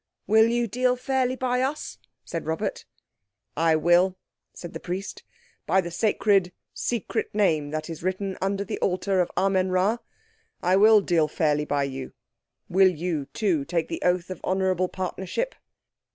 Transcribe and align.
"Will 0.25 0.47
you 0.47 0.65
deal 0.65 0.95
fairly 0.95 1.35
by 1.35 1.61
us?" 1.61 1.99
said 2.25 2.47
Robert. 2.47 2.85
"I 3.55 3.75
will," 3.75 4.17
said 4.51 4.73
the 4.73 4.79
Priest. 4.79 5.21
"By 5.67 5.79
the 5.79 5.91
sacred, 5.91 6.51
secret 6.73 7.35
name 7.35 7.69
that 7.69 7.87
is 7.87 8.01
written 8.01 8.35
under 8.41 8.63
the 8.63 8.79
Altar 8.79 9.21
of 9.21 9.29
Amen 9.37 9.69
Rā, 9.69 9.99
I 10.59 10.75
will 10.75 11.01
deal 11.01 11.27
fairly 11.27 11.65
by 11.65 11.83
you. 11.83 12.13
Will 12.67 12.89
you, 12.89 13.25
too, 13.27 13.63
take 13.63 13.89
the 13.89 14.01
oath 14.03 14.31
of 14.31 14.43
honourable 14.43 14.89
partnership?" 14.89 15.53